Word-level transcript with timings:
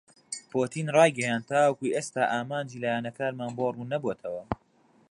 پوتین 0.51 0.87
رایگەیاند 0.95 1.47
تاوەکو 1.49 1.91
ئێستا 1.95 2.23
ئامانجی 2.33 2.81
لایەنەکانمان 2.83 3.51
بۆ 3.57 3.65
رووننەبووەتەوە. 3.73 4.43